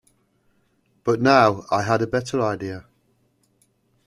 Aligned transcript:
But 1.03 1.21
now 1.21 1.65
I 1.69 1.83
had 1.83 2.01
a 2.01 2.07
better 2.07 2.41
idea. 2.41 2.85